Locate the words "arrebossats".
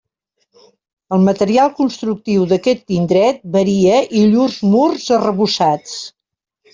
5.19-5.95